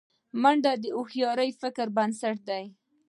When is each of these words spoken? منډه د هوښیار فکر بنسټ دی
منډه 0.41 0.71
د 0.83 0.85
هوښیار 0.95 1.39
فکر 1.61 1.87
بنسټ 1.97 2.37
دی 2.49 2.63